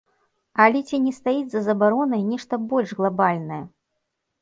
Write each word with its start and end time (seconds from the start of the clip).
Але 0.65 0.81
ці 0.87 0.99
не 1.03 1.13
стаіць 1.19 1.51
за 1.53 1.63
забаронай 1.69 2.27
нешта 2.33 2.63
больш 2.75 2.99
глабальнае? 3.03 3.65